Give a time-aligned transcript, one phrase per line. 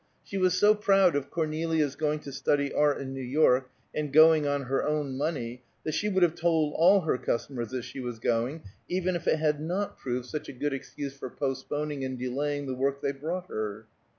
[0.23, 4.47] She was so proud of Cornelia's going to study art in New York, and going
[4.47, 8.17] on her own money, that she would have told all her customers that she was
[8.17, 12.65] going, even if it had not proved such a good excuse for postponing and delaying
[12.65, 13.85] the work they brought her.